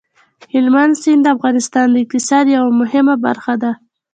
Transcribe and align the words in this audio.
هلمند 0.53 0.93
سیند 1.01 1.21
د 1.25 1.27
افغانستان 1.35 1.85
د 1.91 1.95
اقتصاد 2.03 2.45
یوه 2.55 2.71
مهمه 2.81 3.15
برخه 3.25 3.53
ده. 3.61 3.71